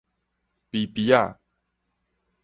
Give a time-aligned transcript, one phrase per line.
[0.71, 1.39] 啡啡子